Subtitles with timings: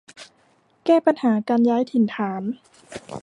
[0.85, 2.43] แก้ปัญหาการย้ายถิ่นฐาน